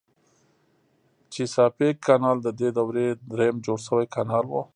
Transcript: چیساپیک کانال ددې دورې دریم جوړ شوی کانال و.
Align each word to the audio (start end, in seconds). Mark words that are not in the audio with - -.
چیساپیک 1.31 1.95
کانال 2.07 2.37
ددې 2.45 2.69
دورې 2.77 3.07
دریم 3.31 3.55
جوړ 3.65 3.77
شوی 3.87 4.05
کانال 4.15 4.45
و. 4.49 4.53